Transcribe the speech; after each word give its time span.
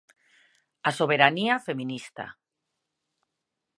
A 0.89 0.91
soberanía 0.99 1.63
feminista. 1.67 2.25